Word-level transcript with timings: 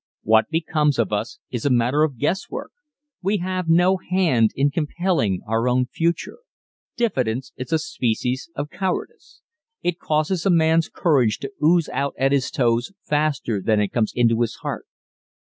What 0.23 0.49
becomes 0.49 0.97
of 0.97 1.13
us 1.13 1.37
is 1.51 1.63
a 1.63 1.69
matter 1.69 2.01
of 2.01 2.17
guesswork. 2.17 2.71
We 3.21 3.37
have 3.37 3.69
no 3.69 3.97
hand 3.97 4.49
in 4.55 4.71
compelling 4.71 5.41
our 5.47 5.69
own 5.69 5.85
future. 5.85 6.39
Diffidence 6.97 7.51
is 7.55 7.71
a 7.71 7.77
species 7.77 8.49
of 8.55 8.71
cowardice. 8.71 9.41
It 9.83 9.99
causes 9.99 10.43
a 10.43 10.49
man's 10.49 10.89
courage 10.89 11.37
to 11.41 11.51
ooze 11.63 11.87
out 11.89 12.15
at 12.17 12.31
his 12.31 12.49
toes 12.49 12.91
faster 13.03 13.61
than 13.61 13.79
it 13.79 13.89
comes 13.89 14.11
into 14.15 14.41
his 14.41 14.55
heart. 14.63 14.87